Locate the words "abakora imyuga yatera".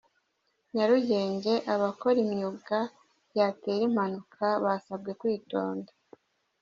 1.73-3.83